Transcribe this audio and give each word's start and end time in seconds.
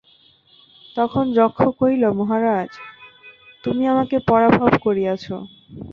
তখন 0.95 1.25
যক্ষ 1.37 1.59
কহিল 1.79 2.03
মহারাজ 2.19 2.69
তুমি 3.63 3.83
আমাকে 3.87 4.17
পরাভব 4.29 4.71
করিয়াছ। 4.85 5.25